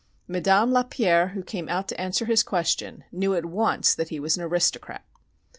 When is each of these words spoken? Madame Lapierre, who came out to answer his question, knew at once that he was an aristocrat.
Madame 0.27 0.71
Lapierre, 0.71 1.27
who 1.27 1.43
came 1.43 1.69
out 1.69 1.87
to 1.87 2.01
answer 2.01 2.25
his 2.25 2.41
question, 2.41 3.03
knew 3.11 3.35
at 3.35 3.45
once 3.45 3.93
that 3.93 4.09
he 4.09 4.19
was 4.19 4.35
an 4.35 4.41
aristocrat. 4.41 5.05